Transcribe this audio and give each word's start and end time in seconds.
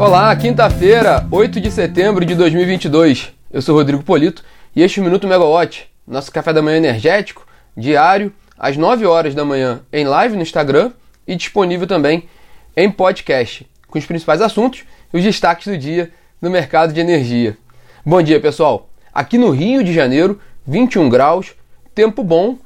Olá, 0.00 0.34
quinta-feira, 0.34 1.26
8 1.30 1.60
de 1.60 1.70
setembro 1.70 2.24
de 2.24 2.34
2022. 2.34 3.34
Eu 3.52 3.60
sou 3.60 3.76
Rodrigo 3.76 4.02
Polito 4.02 4.42
e 4.74 4.82
este 4.82 4.98
é 4.98 5.02
o 5.02 5.04
Minuto 5.04 5.28
Megawatt, 5.28 5.90
nosso 6.08 6.32
café 6.32 6.54
da 6.54 6.62
manhã 6.62 6.78
energético, 6.78 7.46
diário, 7.76 8.32
às 8.58 8.78
9 8.78 9.04
horas 9.04 9.34
da 9.34 9.44
manhã, 9.44 9.82
em 9.92 10.06
live 10.06 10.36
no 10.36 10.42
Instagram 10.42 10.92
e 11.28 11.36
disponível 11.36 11.86
também 11.86 12.26
em 12.74 12.90
podcast, 12.90 13.68
com 13.88 13.98
os 13.98 14.06
principais 14.06 14.40
assuntos 14.40 14.84
e 15.12 15.18
os 15.18 15.22
destaques 15.22 15.66
do 15.66 15.76
dia 15.76 16.10
no 16.40 16.48
mercado 16.48 16.94
de 16.94 17.00
energia. 17.00 17.58
Bom 18.02 18.22
dia, 18.22 18.40
pessoal. 18.40 18.88
Aqui 19.12 19.36
no 19.36 19.50
Rio 19.50 19.84
de 19.84 19.92
Janeiro, 19.92 20.40
21 20.66 21.10
graus, 21.10 21.52
tempo 21.94 22.24
bom, 22.24 22.56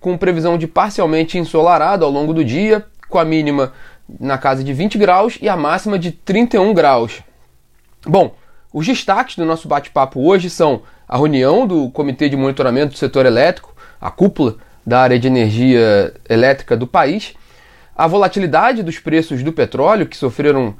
com 0.00 0.16
previsão 0.16 0.56
de 0.56 0.66
parcialmente 0.66 1.36
ensolarado 1.36 2.02
ao 2.02 2.10
longo 2.10 2.32
do 2.32 2.42
dia, 2.42 2.86
com 3.10 3.18
a 3.18 3.26
mínima 3.26 3.74
na 4.20 4.38
casa 4.38 4.64
de 4.64 4.72
20 4.72 4.96
graus 4.98 5.38
e 5.40 5.48
a 5.48 5.56
máxima 5.56 5.98
de 5.98 6.12
31 6.12 6.72
graus. 6.72 7.20
Bom, 8.06 8.34
os 8.72 8.86
destaques 8.86 9.36
do 9.36 9.44
nosso 9.44 9.68
bate-papo 9.68 10.20
hoje 10.20 10.48
são 10.48 10.82
a 11.08 11.16
reunião 11.16 11.66
do 11.66 11.90
Comitê 11.90 12.28
de 12.28 12.36
Monitoramento 12.36 12.92
do 12.92 12.98
Setor 12.98 13.26
Elétrico, 13.26 13.74
a 14.00 14.10
cúpula 14.10 14.56
da 14.86 15.00
área 15.00 15.18
de 15.18 15.26
energia 15.26 16.14
elétrica 16.28 16.76
do 16.76 16.86
país, 16.86 17.34
a 17.96 18.06
volatilidade 18.06 18.82
dos 18.82 18.98
preços 18.98 19.42
do 19.42 19.52
petróleo, 19.52 20.06
que 20.06 20.16
sofreram 20.16 20.74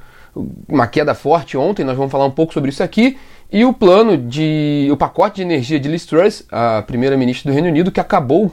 uma 0.68 0.86
queda 0.86 1.14
forte 1.14 1.56
ontem, 1.56 1.84
nós 1.84 1.96
vamos 1.96 2.12
falar 2.12 2.24
um 2.24 2.30
pouco 2.30 2.54
sobre 2.54 2.70
isso 2.70 2.82
aqui, 2.82 3.18
e 3.50 3.64
o 3.64 3.72
plano 3.72 4.16
de. 4.16 4.88
o 4.92 4.96
pacote 4.96 5.36
de 5.36 5.42
energia 5.42 5.80
de 5.80 5.88
Liz 5.88 6.06
Truss, 6.06 6.46
a 6.50 6.82
primeira-ministra 6.82 7.50
do 7.50 7.54
Reino 7.54 7.68
Unido, 7.68 7.90
que 7.90 8.00
acabou 8.00 8.52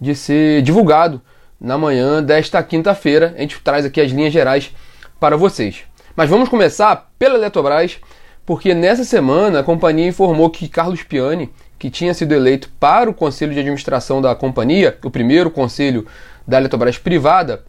de 0.00 0.14
ser 0.14 0.62
divulgado 0.62 1.22
na 1.62 1.78
manhã 1.78 2.20
desta 2.20 2.60
quinta-feira. 2.62 3.34
A 3.36 3.40
gente 3.40 3.60
traz 3.60 3.86
aqui 3.86 4.00
as 4.00 4.10
linhas 4.10 4.32
gerais 4.32 4.74
para 5.20 5.36
vocês. 5.36 5.84
Mas 6.16 6.28
vamos 6.28 6.48
começar 6.48 7.12
pela 7.18 7.36
Eletrobras, 7.36 7.98
porque 8.44 8.74
nessa 8.74 9.04
semana 9.04 9.60
a 9.60 9.62
companhia 9.62 10.08
informou 10.08 10.50
que 10.50 10.68
Carlos 10.68 11.04
Piani, 11.04 11.50
que 11.78 11.88
tinha 11.88 12.12
sido 12.12 12.34
eleito 12.34 12.68
para 12.80 13.08
o 13.08 13.14
conselho 13.14 13.54
de 13.54 13.60
administração 13.60 14.20
da 14.20 14.34
companhia, 14.34 14.98
o 15.04 15.10
primeiro 15.10 15.50
conselho 15.50 16.06
da 16.46 16.58
Eletrobras 16.58 16.98
privada, 16.98 17.64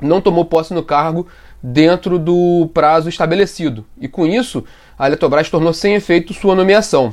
não 0.00 0.22
tomou 0.22 0.46
posse 0.46 0.72
no 0.72 0.82
cargo 0.82 1.28
dentro 1.62 2.18
do 2.18 2.70
prazo 2.72 3.10
estabelecido. 3.10 3.84
E 4.00 4.08
com 4.08 4.26
isso, 4.26 4.64
a 4.98 5.06
Eletrobras 5.06 5.50
tornou 5.50 5.74
sem 5.74 5.94
efeito 5.94 6.32
sua 6.32 6.54
nomeação 6.54 7.12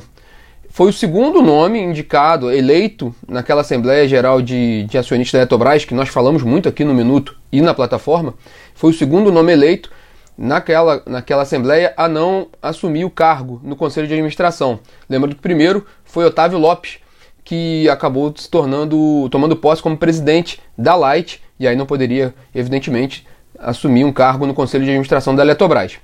foi 0.78 0.90
o 0.90 0.92
segundo 0.92 1.42
nome 1.42 1.80
indicado, 1.80 2.52
eleito 2.52 3.12
naquela 3.26 3.62
Assembleia 3.62 4.06
Geral 4.06 4.40
de, 4.40 4.84
de 4.84 4.96
Acionistas 4.96 5.32
da 5.32 5.38
Eletrobras, 5.40 5.84
que 5.84 5.92
nós 5.92 6.08
falamos 6.08 6.44
muito 6.44 6.68
aqui 6.68 6.84
no 6.84 6.94
Minuto 6.94 7.36
e 7.50 7.60
na 7.60 7.74
plataforma, 7.74 8.34
foi 8.76 8.92
o 8.92 8.94
segundo 8.94 9.32
nome 9.32 9.52
eleito 9.52 9.90
naquela, 10.38 11.02
naquela 11.04 11.42
Assembleia 11.42 11.92
a 11.96 12.06
não 12.06 12.46
assumir 12.62 13.04
o 13.04 13.10
cargo 13.10 13.60
no 13.64 13.74
Conselho 13.74 14.06
de 14.06 14.12
Administração. 14.12 14.78
Lembrando 15.10 15.34
que 15.34 15.40
o 15.40 15.42
primeiro 15.42 15.84
foi 16.04 16.24
Otávio 16.24 16.60
Lopes, 16.60 17.00
que 17.42 17.88
acabou 17.88 18.32
se 18.36 18.48
tornando, 18.48 19.28
tomando 19.30 19.56
posse 19.56 19.82
como 19.82 19.98
presidente 19.98 20.60
da 20.78 20.94
Light, 20.94 21.42
e 21.58 21.66
aí 21.66 21.74
não 21.74 21.86
poderia, 21.86 22.32
evidentemente, 22.54 23.26
assumir 23.58 24.04
um 24.04 24.12
cargo 24.12 24.46
no 24.46 24.54
Conselho 24.54 24.84
de 24.84 24.90
Administração 24.90 25.34
da 25.34 25.42
Eletrobras. 25.42 25.98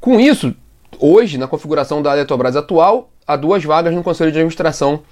Com 0.00 0.18
isso, 0.18 0.52
hoje, 0.98 1.38
na 1.38 1.46
configuração 1.46 2.02
da 2.02 2.14
Eletrobras 2.14 2.56
atual, 2.56 3.12
há 3.28 3.36
duas 3.36 3.62
vagas 3.62 3.94
no 3.94 4.02
Conselho 4.02 4.32
de 4.32 4.38
Administração 4.38 5.02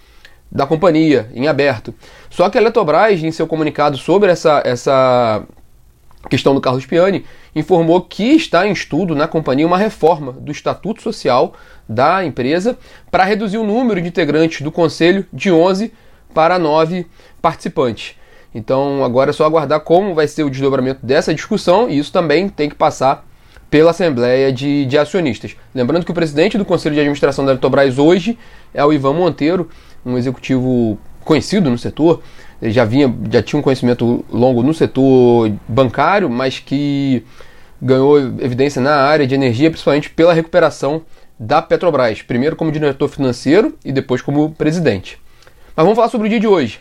da 0.51 0.67
companhia, 0.67 1.29
em 1.35 1.47
aberto. 1.47 1.95
Só 2.31 2.49
que 2.49 2.57
a 2.57 2.61
Eletrobras, 2.61 3.23
em 3.23 3.31
seu 3.31 3.47
comunicado 3.47 3.99
sobre 3.99 4.31
essa, 4.31 4.63
essa 4.65 5.45
questão 6.31 6.55
do 6.55 6.61
Carlos 6.61 6.87
Piani, 6.87 7.27
informou 7.55 8.01
que 8.01 8.35
está 8.35 8.67
em 8.67 8.73
estudo 8.73 9.15
na 9.15 9.29
companhia 9.29 9.67
uma 9.67 9.77
reforma 9.77 10.33
do 10.33 10.51
estatuto 10.51 11.03
social 11.03 11.55
da 11.87 12.25
empresa 12.25 12.79
para 13.11 13.25
reduzir 13.25 13.59
o 13.59 13.65
número 13.65 14.01
de 14.01 14.09
integrantes 14.09 14.63
do 14.63 14.73
conselho 14.73 15.27
de 15.33 15.53
11 15.53 15.93
para 16.33 16.59
9 16.59 17.07
participantes. 17.43 18.15
Então 18.55 19.05
agora 19.05 19.31
é 19.31 19.33
só 19.33 19.45
aguardar 19.45 19.81
como 19.81 20.15
vai 20.15 20.27
ser 20.27 20.43
o 20.43 20.51
desdobramento 20.51 21.05
dessa 21.05 21.35
discussão 21.35 21.91
e 21.91 21.99
isso 21.99 22.11
também 22.11 22.49
tem 22.49 22.69
que 22.69 22.75
passar 22.75 23.26
pela 23.77 23.91
Assembleia 23.91 24.51
de, 24.51 24.87
de 24.87 24.97
Acionistas. 24.97 25.55
Lembrando 25.75 26.03
que 26.03 26.11
o 26.11 26.15
presidente 26.15 26.57
do 26.57 26.65
Conselho 26.65 26.95
de 26.95 27.01
Administração 27.03 27.45
da 27.45 27.51
Eletrobras 27.51 27.99
hoje 27.99 28.39
é 28.73 28.83
o 28.83 28.91
Ivan 28.91 29.13
Monteiro, 29.13 29.69
um 30.03 30.17
executivo 30.17 30.99
conhecido 31.23 31.69
no 31.69 31.77
setor, 31.77 32.23
ele 32.63 32.73
já, 32.73 32.87
vinha, 32.87 33.15
já 33.31 33.43
tinha 33.43 33.61
um 33.61 33.63
conhecimento 33.63 34.25
longo 34.33 34.63
no 34.63 34.73
setor 34.73 35.53
bancário, 35.69 36.31
mas 36.31 36.59
que 36.59 37.23
ganhou 37.79 38.19
evidência 38.19 38.81
na 38.81 38.95
área 38.95 39.27
de 39.27 39.35
energia, 39.35 39.69
principalmente 39.69 40.09
pela 40.09 40.33
recuperação 40.33 41.03
da 41.39 41.61
Petrobras, 41.61 42.23
primeiro 42.23 42.57
como 42.57 42.73
diretor 42.73 43.09
financeiro 43.09 43.77
e 43.85 43.93
depois 43.93 44.23
como 44.23 44.53
presidente. 44.53 45.19
Mas 45.77 45.85
vamos 45.85 45.97
falar 45.97 46.09
sobre 46.09 46.29
o 46.29 46.31
dia 46.31 46.41
de 46.41 46.47
hoje. 46.47 46.81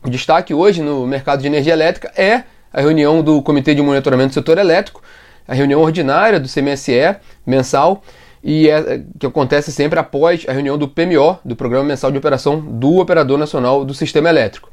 O 0.00 0.08
destaque 0.08 0.54
hoje 0.54 0.80
no 0.80 1.08
mercado 1.08 1.40
de 1.40 1.48
energia 1.48 1.72
elétrica 1.72 2.12
é 2.16 2.44
a 2.72 2.80
reunião 2.80 3.20
do 3.20 3.42
Comitê 3.42 3.74
de 3.74 3.82
Monitoramento 3.82 4.28
do 4.28 4.34
Setor 4.34 4.58
Elétrico, 4.58 5.02
a 5.46 5.54
reunião 5.54 5.80
ordinária 5.80 6.40
do 6.40 6.48
CMSE 6.48 7.16
mensal 7.46 8.02
e 8.42 8.68
é, 8.68 9.02
que 9.18 9.26
acontece 9.26 9.72
sempre 9.72 9.98
após 9.98 10.44
a 10.46 10.52
reunião 10.52 10.76
do 10.76 10.86
PMO, 10.86 11.38
do 11.44 11.56
Programa 11.56 11.84
Mensal 11.84 12.10
de 12.10 12.18
Operação 12.18 12.60
do 12.60 12.98
Operador 12.98 13.38
Nacional 13.38 13.84
do 13.84 13.94
Sistema 13.94 14.28
Elétrico. 14.28 14.70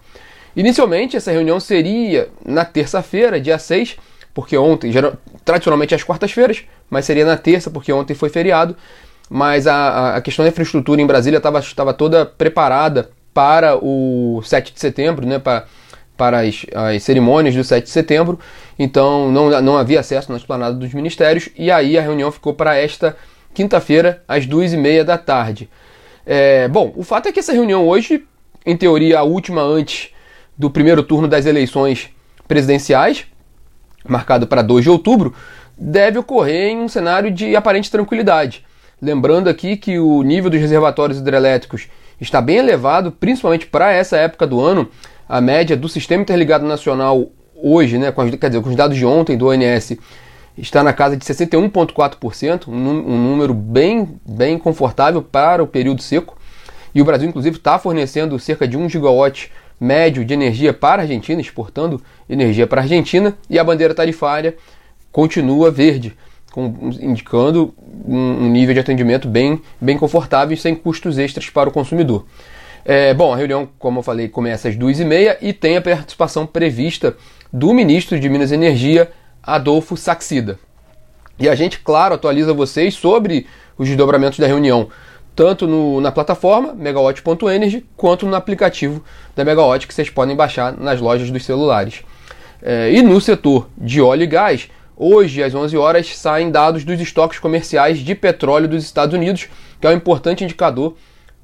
Inicialmente, 0.55 1.15
essa 1.15 1.31
reunião 1.31 1.59
seria 1.59 2.27
na 2.45 2.65
terça-feira, 2.65 3.39
dia 3.39 3.57
6, 3.57 3.95
porque 4.33 4.57
ontem, 4.57 4.91
geral, 4.91 5.13
tradicionalmente 5.45 5.95
às 5.95 6.03
quartas-feiras, 6.03 6.63
mas 6.89 7.05
seria 7.05 7.25
na 7.25 7.37
terça, 7.37 7.69
porque 7.69 7.93
ontem 7.93 8.13
foi 8.13 8.29
feriado. 8.29 8.75
Mas 9.29 9.65
a, 9.65 10.17
a 10.17 10.21
questão 10.21 10.43
da 10.43 10.49
infraestrutura 10.49 11.01
em 11.01 11.07
Brasília 11.07 11.37
estava 11.37 11.93
toda 11.93 12.25
preparada 12.25 13.09
para 13.33 13.77
o 13.77 14.41
7 14.43 14.73
de 14.73 14.79
setembro, 14.81 15.25
né, 15.25 15.39
para 15.39 15.65
para 16.21 16.41
as, 16.41 16.67
as, 16.75 17.01
cerimônias 17.01 17.55
do 17.55 17.63
7 17.63 17.85
de 17.85 17.89
setembro, 17.89 18.39
então 18.83 19.31
não, 19.31 19.61
não 19.61 19.77
havia 19.77 19.99
acesso 19.99 20.31
na 20.31 20.37
esplanada 20.39 20.73
dos 20.75 20.91
ministérios, 20.91 21.49
e 21.55 21.69
aí 21.69 21.99
a 21.99 22.01
reunião 22.01 22.31
ficou 22.31 22.51
para 22.51 22.75
esta 22.75 23.15
quinta-feira, 23.53 24.23
às 24.27 24.47
duas 24.47 24.73
e 24.73 24.77
meia 24.77 25.05
da 25.05 25.19
tarde. 25.19 25.69
É, 26.25 26.67
bom, 26.67 26.91
o 26.95 27.03
fato 27.03 27.27
é 27.27 27.31
que 27.31 27.39
essa 27.39 27.53
reunião 27.53 27.87
hoje, 27.87 28.25
em 28.65 28.75
teoria 28.75 29.19
a 29.19 29.23
última 29.23 29.61
antes 29.61 30.09
do 30.57 30.67
primeiro 30.67 31.03
turno 31.03 31.27
das 31.27 31.45
eleições 31.45 32.09
presidenciais, 32.47 33.25
marcado 34.03 34.47
para 34.47 34.63
2 34.63 34.85
de 34.85 34.89
outubro, 34.89 35.31
deve 35.77 36.17
ocorrer 36.17 36.71
em 36.71 36.79
um 36.79 36.87
cenário 36.87 37.29
de 37.29 37.55
aparente 37.55 37.91
tranquilidade. 37.91 38.65
Lembrando 38.99 39.47
aqui 39.47 39.77
que 39.77 39.99
o 39.99 40.23
nível 40.23 40.49
dos 40.49 40.59
reservatórios 40.59 41.19
hidrelétricos 41.19 41.87
está 42.19 42.41
bem 42.41 42.57
elevado, 42.57 43.11
principalmente 43.11 43.67
para 43.67 43.91
essa 43.91 44.17
época 44.17 44.47
do 44.47 44.59
ano, 44.59 44.89
a 45.29 45.39
média 45.39 45.77
do 45.77 45.87
Sistema 45.87 46.23
Interligado 46.23 46.65
Nacional 46.65 47.29
hoje, 47.61 47.97
né, 47.97 48.11
com, 48.11 48.21
as, 48.21 48.29
quer 48.35 48.49
dizer, 48.49 48.61
com 48.61 48.69
os 48.69 48.75
dados 48.75 48.97
de 48.97 49.05
ontem 49.05 49.37
do 49.37 49.47
ONS, 49.47 49.97
está 50.57 50.83
na 50.83 50.93
casa 50.93 51.15
de 51.15 51.25
61,4%, 51.25 52.67
um, 52.67 52.71
número 52.73 53.53
bem, 53.53 54.19
bem 54.25 54.57
confortável 54.57 55.21
para 55.21 55.63
o 55.63 55.67
período 55.67 56.01
seco. 56.01 56.37
E 56.93 57.01
o 57.01 57.05
Brasil, 57.05 57.27
inclusive, 57.27 57.57
está 57.57 57.79
fornecendo 57.79 58.37
cerca 58.37 58.67
de 58.67 58.77
1 58.77 58.89
gigawatt 58.89 59.51
médio 59.79 60.23
de 60.23 60.33
energia 60.33 60.73
para 60.73 61.01
a 61.01 61.03
Argentina, 61.03 61.41
exportando 61.41 62.01
energia 62.29 62.67
para 62.67 62.81
a 62.81 62.83
Argentina, 62.83 63.35
e 63.49 63.57
a 63.57 63.63
bandeira 63.63 63.95
tarifária 63.95 64.55
continua 65.11 65.71
verde, 65.71 66.15
com, 66.51 66.91
indicando 66.99 67.73
um, 68.05 68.49
nível 68.49 68.73
de 68.73 68.79
atendimento 68.79 69.27
bem, 69.27 69.61
bem 69.79 69.97
confortável 69.97 70.53
e 70.53 70.57
sem 70.57 70.75
custos 70.75 71.17
extras 71.17 71.49
para 71.49 71.69
o 71.69 71.71
consumidor. 71.71 72.25
É, 72.83 73.13
bom, 73.13 73.33
a 73.33 73.37
reunião, 73.37 73.69
como 73.79 73.99
eu 73.99 74.03
falei, 74.03 74.27
começa 74.27 74.67
às 74.67 74.75
duas 74.75 74.99
e 74.99 75.05
meia 75.05 75.37
e 75.41 75.53
tem 75.53 75.77
a 75.77 75.81
participação 75.81 76.45
prevista 76.45 77.15
do 77.51 77.73
ministro 77.73 78.19
de 78.19 78.29
Minas 78.29 78.51
e 78.51 78.55
Energia, 78.55 79.11
Adolfo 79.43 79.97
Saxida. 79.97 80.57
E 81.37 81.49
a 81.49 81.55
gente, 81.55 81.79
claro, 81.79 82.15
atualiza 82.15 82.53
vocês 82.53 82.93
sobre 82.93 83.47
os 83.77 83.87
desdobramentos 83.87 84.39
da 84.39 84.47
reunião, 84.47 84.89
tanto 85.35 85.67
no, 85.67 85.99
na 85.99 86.11
plataforma 86.11 86.73
megawatt.energy 86.73 87.85
quanto 87.97 88.25
no 88.25 88.35
aplicativo 88.35 89.03
da 89.35 89.43
Megawatt 89.43 89.87
que 89.87 89.93
vocês 89.93 90.09
podem 90.09 90.35
baixar 90.35 90.77
nas 90.77 91.01
lojas 91.01 91.31
dos 91.31 91.43
celulares. 91.43 92.03
É, 92.61 92.91
e 92.91 93.01
no 93.01 93.19
setor 93.19 93.67
de 93.77 94.01
óleo 94.01 94.23
e 94.23 94.27
gás, 94.27 94.69
hoje 94.95 95.41
às 95.41 95.55
11 95.55 95.75
horas 95.77 96.15
saem 96.15 96.51
dados 96.51 96.83
dos 96.83 96.99
estoques 97.01 97.39
comerciais 97.39 97.99
de 97.99 98.13
petróleo 98.13 98.67
dos 98.67 98.83
Estados 98.83 99.15
Unidos, 99.15 99.47
que 99.79 99.87
é 99.87 99.89
um 99.89 99.93
importante 99.93 100.43
indicador 100.43 100.95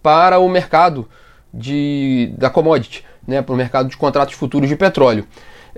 para 0.03 0.37
o 0.37 0.47
mercado 0.47 1.09
de, 1.51 2.31
da 2.37 2.49
commodity, 2.49 3.03
né, 3.27 3.41
para 3.41 3.53
o 3.53 3.57
mercado 3.57 3.89
de 3.89 3.97
contratos 3.97 4.35
futuros 4.35 4.69
de 4.69 4.75
petróleo. 4.75 5.25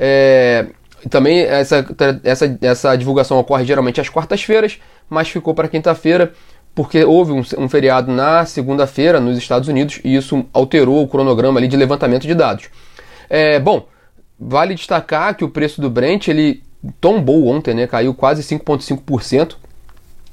É, 0.01 0.68
também 1.10 1.42
essa, 1.42 1.86
essa, 2.24 2.57
essa 2.62 2.96
divulgação 2.96 3.38
ocorre 3.38 3.66
geralmente 3.66 4.00
às 4.00 4.07
quartas-feiras, 4.07 4.80
mas 5.10 5.28
ficou 5.28 5.54
para 5.54 5.68
quinta-feira 5.68 6.31
porque 6.74 7.04
houve 7.04 7.34
um, 7.34 7.42
um 7.57 7.68
feriado 7.68 8.10
na 8.10 8.46
segunda-feira 8.46 9.19
nos 9.19 9.38
Estados 9.38 9.68
Unidos 9.68 10.00
e 10.04 10.16
isso 10.16 10.46
alterou 10.54 11.04
o 11.04 11.07
cronograma 11.07 11.60
ali 11.60 11.68
de 11.68 11.75
levantamento 11.75 12.25
de 12.25 12.34
dados. 12.34 12.69
É, 13.30 13.60
bom, 13.60 13.86
vale 14.40 14.75
destacar 14.75 15.36
que 15.36 15.44
o 15.44 15.50
preço 15.50 15.81
do 15.81 15.90
Brent 15.90 16.30
ele 16.30 16.63
tombou 17.01 17.48
ontem, 17.48 17.74
né, 17.74 17.88
caiu 17.88 18.13
quase 18.13 18.42
5,5%. 18.44 19.56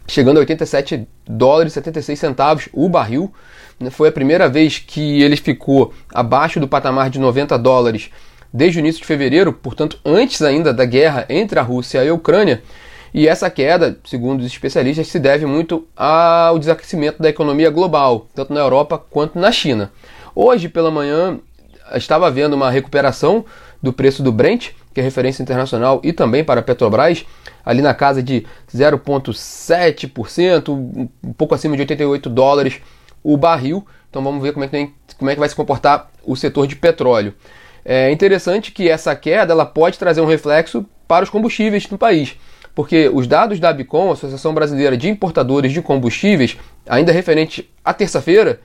chegando 0.06 0.36
a 0.36 0.40
87 0.40 1.08
dólares 1.26 1.72
e 1.72 1.74
76 1.74 2.16
centavos 2.18 2.68
o 2.72 2.88
barril. 2.88 3.32
Né? 3.80 3.90
Foi 3.90 4.08
a 4.08 4.12
primeira 4.12 4.48
vez 4.48 4.78
que 4.78 5.20
ele 5.20 5.36
ficou 5.36 5.92
abaixo 6.14 6.60
do 6.60 6.68
patamar 6.68 7.10
de 7.10 7.18
90 7.18 7.58
dólares 7.58 8.10
desde 8.52 8.78
o 8.78 8.80
início 8.80 9.00
de 9.00 9.06
fevereiro, 9.06 9.52
portanto, 9.52 9.98
antes 10.04 10.42
ainda 10.42 10.72
da 10.72 10.84
guerra 10.84 11.26
entre 11.28 11.58
a 11.58 11.62
Rússia 11.62 12.04
e 12.04 12.08
a 12.08 12.14
Ucrânia. 12.14 12.62
E 13.12 13.26
essa 13.26 13.48
queda, 13.48 13.98
segundo 14.04 14.40
os 14.40 14.46
especialistas, 14.46 15.08
se 15.08 15.18
deve 15.18 15.46
muito 15.46 15.86
ao 15.96 16.58
desaquecimento 16.58 17.22
da 17.22 17.28
economia 17.28 17.70
global, 17.70 18.26
tanto 18.34 18.52
na 18.52 18.60
Europa 18.60 18.98
quanto 18.98 19.38
na 19.38 19.50
China. 19.50 19.90
Hoje 20.34 20.68
pela 20.68 20.90
manhã 20.90 21.38
estava 21.94 22.26
havendo 22.26 22.56
uma 22.56 22.70
recuperação 22.70 23.44
do 23.82 23.92
preço 23.92 24.22
do 24.22 24.30
Brent, 24.32 24.70
que 24.92 25.00
é 25.00 25.02
referência 25.02 25.42
internacional, 25.42 26.00
e 26.02 26.12
também 26.12 26.44
para 26.44 26.60
a 26.60 26.62
Petrobras, 26.62 27.24
ali 27.64 27.80
na 27.80 27.94
casa 27.94 28.22
de 28.22 28.46
0,7%, 28.74 30.68
um 30.68 31.32
pouco 31.32 31.54
acima 31.54 31.74
de 31.74 31.82
88 31.82 32.28
dólares 32.28 32.80
o 33.22 33.36
barril. 33.36 33.86
Então 34.08 34.22
vamos 34.22 34.42
ver 34.42 34.52
como 34.52 34.64
é 34.64 34.68
que, 34.68 34.90
como 35.18 35.30
é 35.30 35.34
que 35.34 35.40
vai 35.40 35.48
se 35.48 35.54
comportar 35.54 36.10
o 36.24 36.36
setor 36.36 36.66
de 36.66 36.76
petróleo. 36.76 37.34
É 37.88 38.10
interessante 38.10 38.72
que 38.72 38.88
essa 38.88 39.14
queda 39.14 39.52
ela 39.52 39.64
pode 39.64 39.96
trazer 39.96 40.20
um 40.20 40.26
reflexo 40.26 40.84
para 41.06 41.22
os 41.22 41.30
combustíveis 41.30 41.88
no 41.88 41.96
país, 41.96 42.36
porque 42.74 43.08
os 43.08 43.28
dados 43.28 43.60
da 43.60 43.68
Abicom, 43.68 44.10
Associação 44.10 44.52
Brasileira 44.52 44.96
de 44.96 45.08
Importadores 45.08 45.70
de 45.70 45.80
Combustíveis, 45.80 46.56
ainda 46.88 47.12
referente 47.12 47.70
à 47.84 47.94
terça-feira, 47.94 48.58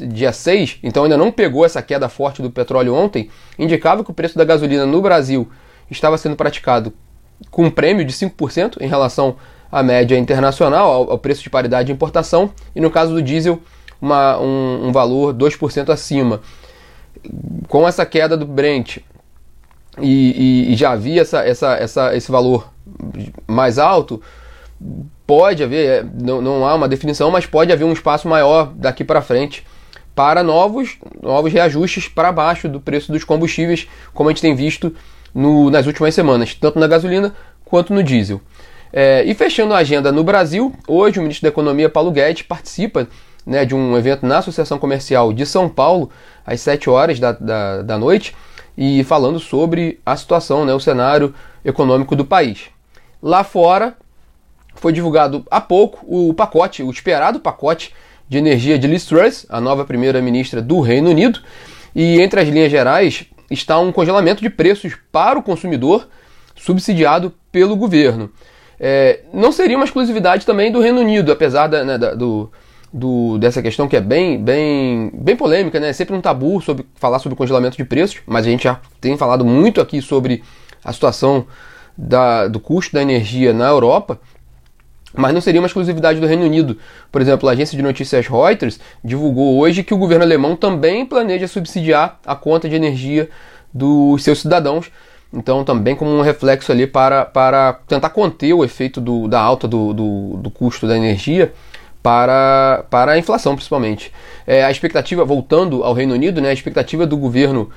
dia 0.00 0.32
6, 0.32 0.80
então 0.82 1.04
ainda 1.04 1.16
não 1.16 1.30
pegou 1.30 1.64
essa 1.64 1.80
queda 1.80 2.08
forte 2.08 2.42
do 2.42 2.50
petróleo 2.50 2.92
ontem, 2.92 3.30
indicava 3.56 4.02
que 4.02 4.10
o 4.10 4.14
preço 4.14 4.36
da 4.36 4.44
gasolina 4.44 4.84
no 4.84 5.00
Brasil 5.00 5.48
estava 5.88 6.18
sendo 6.18 6.34
praticado 6.34 6.92
com 7.52 7.66
um 7.66 7.70
prêmio 7.70 8.04
de 8.04 8.12
5% 8.12 8.78
em 8.80 8.88
relação 8.88 9.36
à 9.70 9.80
média 9.80 10.18
internacional, 10.18 11.08
ao, 11.08 11.18
preço 11.18 11.40
de 11.40 11.50
paridade 11.50 11.86
de 11.86 11.92
importação, 11.92 12.50
e 12.74 12.80
no 12.80 12.90
caso 12.90 13.14
do 13.14 13.22
diesel, 13.22 13.60
uma, 14.00 14.40
um, 14.40 14.88
um 14.88 14.92
valor 14.92 15.32
2% 15.32 15.88
acima 15.90 16.40
com 17.68 17.86
essa 17.86 18.04
queda 18.04 18.36
do 18.36 18.46
Brent 18.46 18.98
e, 20.00 20.66
e, 20.68 20.72
e 20.72 20.76
já 20.76 20.92
havia 20.92 21.22
essa, 21.22 21.40
essa, 21.40 21.74
essa, 21.74 22.16
esse 22.16 22.30
valor 22.30 22.70
mais 23.46 23.78
alto, 23.78 24.20
pode 25.26 25.62
haver, 25.62 25.86
é, 25.86 26.06
não, 26.22 26.40
não 26.40 26.66
há 26.66 26.74
uma 26.74 26.88
definição, 26.88 27.30
mas 27.30 27.46
pode 27.46 27.72
haver 27.72 27.84
um 27.84 27.92
espaço 27.92 28.28
maior 28.28 28.72
daqui 28.74 29.04
para 29.04 29.22
frente 29.22 29.64
para 30.14 30.42
novos, 30.42 30.96
novos 31.22 31.52
reajustes 31.52 32.08
para 32.08 32.32
baixo 32.32 32.68
do 32.68 32.80
preço 32.80 33.12
dos 33.12 33.22
combustíveis, 33.22 33.86
como 34.14 34.30
a 34.30 34.32
gente 34.32 34.40
tem 34.40 34.54
visto 34.54 34.94
no, 35.34 35.70
nas 35.70 35.86
últimas 35.86 36.14
semanas, 36.14 36.54
tanto 36.54 36.78
na 36.78 36.86
gasolina 36.86 37.34
quanto 37.64 37.92
no 37.92 38.02
diesel. 38.02 38.40
É, 38.92 39.22
e 39.24 39.34
fechando 39.34 39.74
a 39.74 39.78
agenda 39.78 40.10
no 40.10 40.24
Brasil, 40.24 40.72
hoje 40.88 41.18
o 41.18 41.22
ministro 41.22 41.42
da 41.42 41.48
Economia 41.48 41.90
Paulo 41.90 42.10
Guedes 42.10 42.42
participa 42.42 43.06
né, 43.46 43.64
de 43.64 43.74
um 43.74 43.96
evento 43.96 44.26
na 44.26 44.38
Associação 44.38 44.78
Comercial 44.78 45.32
de 45.32 45.46
São 45.46 45.68
Paulo, 45.68 46.10
às 46.44 46.60
7 46.60 46.90
horas 46.90 47.20
da, 47.20 47.32
da, 47.32 47.82
da 47.82 47.98
noite, 47.98 48.34
e 48.76 49.04
falando 49.04 49.38
sobre 49.38 50.00
a 50.04 50.16
situação, 50.16 50.64
né, 50.64 50.74
o 50.74 50.80
cenário 50.80 51.32
econômico 51.64 52.16
do 52.16 52.24
país. 52.24 52.64
Lá 53.22 53.44
fora, 53.44 53.96
foi 54.74 54.92
divulgado 54.92 55.44
há 55.50 55.60
pouco 55.60 56.04
o 56.06 56.34
pacote, 56.34 56.82
o 56.82 56.90
esperado 56.90 57.40
pacote 57.40 57.94
de 58.28 58.36
energia 58.36 58.78
de 58.78 58.86
Liz 58.86 59.04
Truss, 59.04 59.46
a 59.48 59.60
nova 59.60 59.84
primeira-ministra 59.84 60.60
do 60.60 60.80
Reino 60.80 61.10
Unido, 61.10 61.40
e 61.94 62.20
entre 62.20 62.40
as 62.40 62.48
linhas 62.48 62.70
gerais 62.70 63.24
está 63.50 63.78
um 63.78 63.92
congelamento 63.92 64.42
de 64.42 64.50
preços 64.50 64.94
para 65.10 65.38
o 65.38 65.42
consumidor 65.42 66.08
subsidiado 66.54 67.32
pelo 67.52 67.76
governo. 67.76 68.30
É, 68.78 69.20
não 69.32 69.52
seria 69.52 69.76
uma 69.76 69.84
exclusividade 69.84 70.44
também 70.44 70.70
do 70.70 70.80
Reino 70.80 71.00
Unido, 71.00 71.32
apesar 71.32 71.68
da, 71.68 71.84
né, 71.84 71.96
da, 71.96 72.14
do, 72.14 72.50
do, 72.92 73.38
dessa 73.38 73.60
questão 73.62 73.88
que 73.88 73.96
é 73.96 74.00
bem, 74.00 74.42
bem, 74.42 75.10
bem 75.14 75.36
polêmica, 75.36 75.78
né? 75.78 75.90
É 75.90 75.92
sempre 75.92 76.14
um 76.14 76.20
tabu 76.20 76.60
sobre 76.60 76.86
falar 76.94 77.18
sobre 77.18 77.36
congelamento 77.36 77.76
de 77.76 77.84
preços, 77.84 78.20
mas 78.26 78.46
a 78.46 78.50
gente 78.50 78.64
já 78.64 78.80
tem 79.00 79.16
falado 79.16 79.44
muito 79.44 79.80
aqui 79.80 80.00
sobre 80.00 80.42
a 80.84 80.92
situação 80.92 81.46
da, 81.96 82.46
do 82.48 82.60
custo 82.60 82.92
da 82.92 83.02
energia 83.02 83.52
na 83.52 83.68
Europa, 83.68 84.20
mas 85.14 85.32
não 85.32 85.40
seria 85.40 85.60
uma 85.60 85.66
exclusividade 85.66 86.20
do 86.20 86.26
Reino 86.26 86.44
Unido. 86.44 86.78
Por 87.10 87.20
exemplo, 87.20 87.48
a 87.48 87.52
agência 87.52 87.76
de 87.76 87.82
notícias 87.82 88.26
Reuters 88.26 88.78
divulgou 89.02 89.58
hoje 89.58 89.82
que 89.82 89.94
o 89.94 89.98
governo 89.98 90.24
alemão 90.24 90.54
também 90.54 91.06
planeja 91.06 91.48
subsidiar 91.48 92.20
a 92.24 92.36
conta 92.36 92.68
de 92.68 92.74
energia 92.74 93.28
dos 93.72 94.22
seus 94.22 94.40
cidadãos. 94.40 94.90
Então, 95.32 95.64
também 95.64 95.96
como 95.96 96.10
um 96.10 96.20
reflexo 96.20 96.70
ali 96.70 96.86
para, 96.86 97.24
para 97.24 97.74
tentar 97.88 98.10
conter 98.10 98.52
o 98.52 98.64
efeito 98.64 99.00
do, 99.00 99.26
da 99.26 99.40
alta 99.40 99.66
do, 99.66 99.92
do, 99.92 100.36
do 100.36 100.50
custo 100.50 100.86
da 100.86 100.96
energia 100.96 101.52
para, 102.06 102.84
para 102.88 103.12
a 103.12 103.18
inflação, 103.18 103.56
principalmente. 103.56 104.12
É, 104.46 104.64
a 104.64 104.70
expectativa, 104.70 105.24
voltando 105.24 105.82
ao 105.82 105.92
Reino 105.92 106.14
Unido, 106.14 106.40
né, 106.40 106.50
a 106.50 106.52
expectativa 106.52 107.04
do 107.04 107.16
governo 107.16 107.68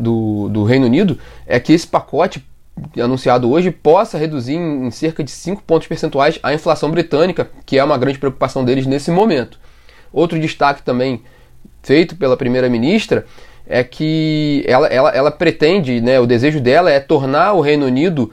do, 0.00 0.48
do 0.48 0.64
Reino 0.64 0.86
Unido 0.86 1.18
é 1.46 1.60
que 1.60 1.70
esse 1.70 1.86
pacote 1.86 2.42
anunciado 2.98 3.50
hoje 3.50 3.70
possa 3.70 4.16
reduzir 4.16 4.54
em, 4.54 4.86
em 4.86 4.90
cerca 4.90 5.22
de 5.22 5.30
5 5.30 5.62
pontos 5.64 5.86
percentuais 5.86 6.38
a 6.42 6.54
inflação 6.54 6.90
britânica, 6.90 7.50
que 7.66 7.78
é 7.78 7.84
uma 7.84 7.98
grande 7.98 8.18
preocupação 8.18 8.64
deles 8.64 8.86
nesse 8.86 9.10
momento. 9.10 9.60
Outro 10.10 10.40
destaque 10.40 10.82
também 10.82 11.20
feito 11.82 12.16
pela 12.16 12.38
primeira-ministra 12.38 13.26
é 13.66 13.84
que 13.84 14.64
ela, 14.66 14.86
ela, 14.86 15.10
ela 15.10 15.30
pretende, 15.30 16.00
né, 16.00 16.18
o 16.18 16.26
desejo 16.26 16.58
dela 16.58 16.90
é 16.90 17.00
tornar 17.00 17.52
o 17.52 17.60
Reino 17.60 17.84
Unido 17.84 18.32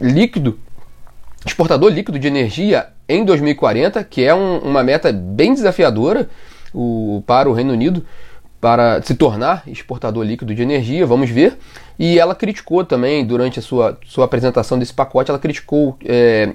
líquido, 0.00 0.56
exportador 1.44 1.90
líquido 1.90 2.16
de 2.16 2.28
energia 2.28 2.93
em 3.08 3.24
2040, 3.24 4.02
que 4.04 4.24
é 4.24 4.34
um, 4.34 4.58
uma 4.58 4.82
meta 4.82 5.12
bem 5.12 5.54
desafiadora 5.54 6.28
o, 6.72 7.22
para 7.26 7.48
o 7.48 7.52
Reino 7.52 7.72
Unido 7.72 8.04
para 8.60 9.02
se 9.02 9.14
tornar 9.14 9.62
exportador 9.66 10.24
líquido 10.24 10.54
de 10.54 10.62
energia, 10.62 11.04
vamos 11.04 11.28
ver. 11.28 11.58
E 11.98 12.18
ela 12.18 12.34
criticou 12.34 12.82
também, 12.82 13.24
durante 13.24 13.58
a 13.58 13.62
sua, 13.62 13.98
sua 14.06 14.24
apresentação 14.24 14.78
desse 14.78 14.94
pacote, 14.94 15.30
ela 15.30 15.38
criticou, 15.38 15.98
é, 16.02 16.54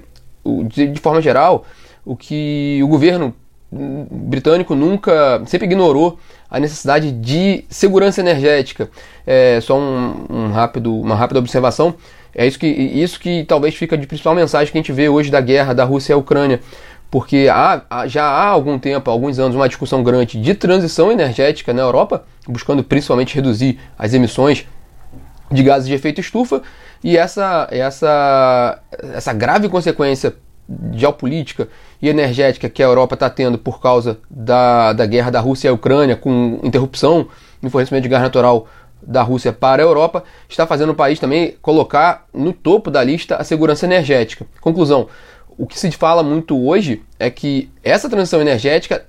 de, 0.66 0.88
de, 0.88 1.00
forma 1.00 1.22
geral, 1.22 1.64
o 2.04 2.16
que 2.16 2.80
o 2.82 2.88
governo 2.88 3.32
britânico 3.72 4.74
nunca, 4.74 5.42
sempre 5.46 5.66
ignorou 5.66 6.18
a 6.50 6.58
necessidade 6.58 7.12
de 7.12 7.64
segurança 7.68 8.20
energética. 8.20 8.90
É, 9.26 9.60
só 9.60 9.78
um, 9.78 10.26
um 10.28 10.50
rápido, 10.50 10.94
uma 10.94 11.14
rápida 11.14 11.38
observação. 11.38 11.94
É 12.34 12.46
isso 12.46 12.58
que, 12.58 12.66
isso 12.66 13.18
que 13.20 13.44
talvez 13.44 13.74
fica 13.74 13.96
de 13.96 14.06
principal 14.06 14.34
mensagem 14.34 14.72
que 14.72 14.78
a 14.78 14.80
gente 14.80 14.92
vê 14.92 15.08
hoje 15.08 15.30
da 15.30 15.40
guerra 15.40 15.72
da 15.72 15.84
Rússia 15.84 16.12
e 16.12 16.16
Ucrânia. 16.16 16.60
Porque 17.10 17.48
há, 17.50 18.06
já 18.06 18.24
há 18.24 18.46
algum 18.46 18.78
tempo, 18.78 19.10
alguns 19.10 19.38
anos, 19.38 19.56
uma 19.56 19.68
discussão 19.68 20.02
grande 20.02 20.40
de 20.40 20.54
transição 20.54 21.10
energética 21.10 21.72
na 21.72 21.82
Europa, 21.82 22.24
buscando 22.46 22.84
principalmente 22.84 23.34
reduzir 23.34 23.80
as 23.98 24.14
emissões 24.14 24.64
de 25.50 25.62
gases 25.64 25.88
de 25.88 25.94
efeito 25.94 26.20
estufa, 26.20 26.62
e 27.02 27.16
essa, 27.16 27.66
essa, 27.72 28.80
essa 29.14 29.32
grave 29.32 29.68
consequência 29.68 30.36
geopolítica 30.92 31.68
e 32.00 32.08
energética 32.08 32.68
que 32.68 32.82
a 32.82 32.86
Europa 32.86 33.14
está 33.14 33.28
tendo 33.28 33.58
por 33.58 33.80
causa 33.80 34.18
da, 34.30 34.92
da 34.92 35.06
guerra 35.06 35.30
da 35.30 35.40
Rússia 35.40 35.68
e 35.68 35.72
Ucrânia, 35.72 36.16
com 36.16 36.60
interrupção 36.62 37.28
no 37.60 37.70
fornecimento 37.70 38.04
de 38.04 38.08
gás 38.08 38.22
natural 38.22 38.66
da 39.02 39.22
Rússia 39.22 39.52
para 39.52 39.82
a 39.82 39.86
Europa, 39.86 40.22
está 40.48 40.66
fazendo 40.66 40.90
o 40.90 40.94
país 40.94 41.18
também 41.18 41.56
colocar 41.62 42.26
no 42.32 42.52
topo 42.52 42.90
da 42.90 43.02
lista 43.02 43.36
a 43.36 43.44
segurança 43.44 43.86
energética. 43.86 44.46
Conclusão: 44.60 45.08
o 45.58 45.66
que 45.66 45.78
se 45.78 45.90
fala 45.90 46.22
muito 46.22 46.58
hoje 46.58 47.02
é 47.18 47.30
que 47.30 47.70
essa 47.82 48.08
transição 48.08 48.40
energética 48.40 49.04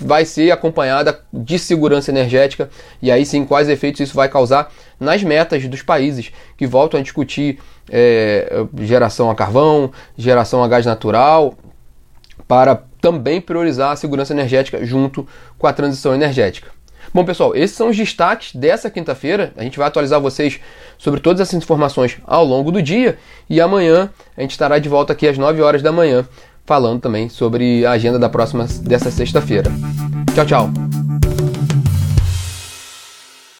vai 0.00 0.24
ser 0.24 0.50
acompanhada 0.50 1.20
de 1.32 1.58
segurança 1.58 2.10
energética 2.10 2.68
e 3.00 3.10
aí 3.10 3.24
sim 3.24 3.44
quais 3.44 3.68
efeitos 3.68 4.00
isso 4.00 4.14
vai 4.14 4.28
causar 4.28 4.72
nas 4.98 5.22
metas 5.22 5.66
dos 5.66 5.82
países 5.82 6.32
que 6.56 6.66
voltam 6.66 7.00
a 7.00 7.02
discutir 7.02 7.58
é, 7.90 8.66
geração 8.80 9.30
a 9.30 9.34
carvão, 9.34 9.90
geração 10.16 10.62
a 10.62 10.68
gás 10.68 10.84
natural, 10.84 11.54
para 12.46 12.82
também 13.00 13.40
priorizar 13.40 13.92
a 13.92 13.96
segurança 13.96 14.32
energética 14.32 14.84
junto 14.84 15.26
com 15.58 15.66
a 15.66 15.72
transição 15.72 16.14
energética. 16.14 16.70
Bom, 17.12 17.24
pessoal, 17.24 17.56
esses 17.56 17.74
são 17.74 17.88
os 17.88 17.96
destaques 17.96 18.54
dessa 18.54 18.90
quinta-feira. 18.90 19.52
A 19.56 19.62
gente 19.62 19.78
vai 19.78 19.88
atualizar 19.88 20.20
vocês 20.20 20.60
sobre 20.98 21.20
todas 21.20 21.40
essas 21.40 21.54
informações 21.54 22.18
ao 22.26 22.44
longo 22.44 22.70
do 22.70 22.82
dia 22.82 23.18
e 23.48 23.60
amanhã 23.60 24.10
a 24.36 24.42
gente 24.42 24.50
estará 24.50 24.78
de 24.78 24.88
volta 24.88 25.14
aqui 25.14 25.26
às 25.26 25.38
9 25.38 25.62
horas 25.62 25.80
da 25.80 25.90
manhã 25.90 26.26
falando 26.68 27.00
também 27.00 27.30
sobre 27.30 27.86
a 27.86 27.92
agenda 27.92 28.18
da 28.18 28.28
próxima 28.28 28.66
dessa 28.82 29.10
sexta-feira. 29.10 29.72
Tchau, 30.34 30.44
tchau. 30.44 30.97